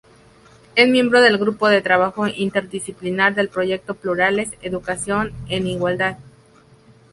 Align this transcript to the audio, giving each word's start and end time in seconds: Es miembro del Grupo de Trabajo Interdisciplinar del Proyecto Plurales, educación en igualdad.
Es 0.75 0.89
miembro 0.89 1.21
del 1.21 1.37
Grupo 1.37 1.67
de 1.69 1.83
Trabajo 1.83 2.25
Interdisciplinar 2.27 3.35
del 3.35 3.49
Proyecto 3.49 3.93
Plurales, 3.93 4.49
educación 4.63 5.31
en 5.47 5.67
igualdad. 5.67 6.17